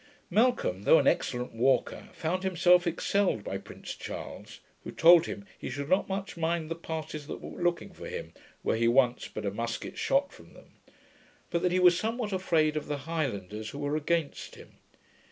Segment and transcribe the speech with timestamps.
[0.31, 5.69] Malcolm, though an excellent walker, found himself excelled by Prince Charles, who told him, he
[5.69, 8.33] should not much mind the parties that were looking for him,
[8.63, 10.73] were he once but a musquet shot from them;
[11.51, 14.79] but that he was somewhat afraid of the highlanders who were against him.